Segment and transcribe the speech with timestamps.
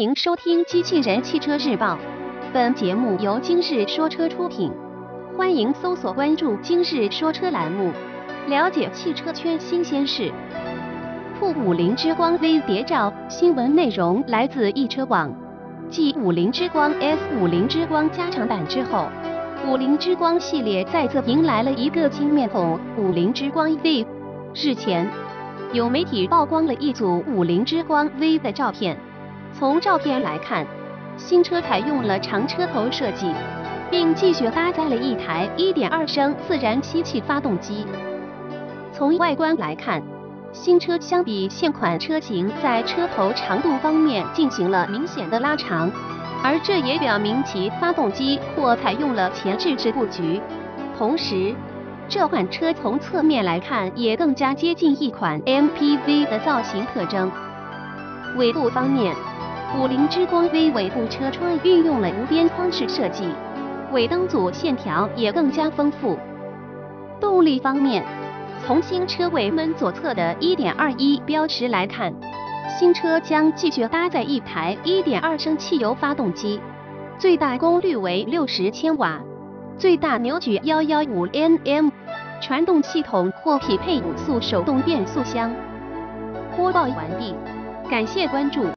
[0.00, 1.88] 迎收听《机器人汽车日报》，
[2.54, 4.72] 本节目由今日说车出品。
[5.36, 7.92] 欢迎搜索关注“今日说车”栏目，
[8.48, 10.32] 了解汽车圈新鲜事。
[11.38, 15.30] 酷五菱之光 V 谍照，新闻内容来自易车网。
[15.90, 19.06] 继五菱之光 S、五菱之光加长版之后，
[19.68, 24.06] 五菱之光系列再次迎来了一个新面孔——五菱之光 V。
[24.54, 25.06] 日前，
[25.74, 28.96] 有媒体曝光了一组五菱之光 V 的照片。
[29.52, 30.66] 从照片来看，
[31.16, 33.30] 新车采用了长车头设计，
[33.90, 37.86] 并继续搭载了一台1.2升自然吸气发动机。
[38.92, 40.02] 从外观来看，
[40.52, 45.90] 新车相比现款车型在车头长度方面进行了明显的拉长，
[46.42, 50.40] 而这也表明其发动机或采用了前置式布局。
[50.96, 51.54] 同时，
[52.08, 57.30] 这款车从侧面来看也更加接近一款 MPV 的造型特征。
[58.40, 59.14] 尾部方面，
[59.78, 63.28] 五菱之光 V 尾部车窗运用了无边框式设计，
[63.92, 66.18] 尾灯组线条也更加丰富。
[67.20, 68.02] 动力方面，
[68.64, 72.14] 从新车尾门左侧的1.21标识来看，
[72.78, 76.58] 新车将继续搭载一台1.2升汽油发动机，
[77.18, 79.20] 最大功率为60千瓦，
[79.76, 81.90] 最大扭矩115 Nm。
[82.40, 85.54] 传动系统或匹配五速手动变速箱。
[86.56, 87.34] 播报完毕，
[87.90, 88.62] 感谢关注。